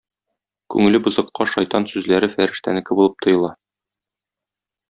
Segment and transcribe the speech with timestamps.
[0.75, 3.55] Күңеле бозыкка шайтан сүзләре фәрештәнеке булып тоела.